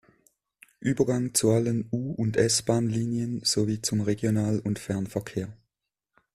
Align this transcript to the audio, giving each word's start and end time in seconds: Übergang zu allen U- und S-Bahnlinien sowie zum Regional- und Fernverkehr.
Übergang 0.79 1.35
zu 1.35 1.51
allen 1.51 1.87
U- 1.91 2.13
und 2.13 2.35
S-Bahnlinien 2.35 3.41
sowie 3.43 3.83
zum 3.83 4.01
Regional- 4.01 4.59
und 4.59 4.79
Fernverkehr. 4.79 5.55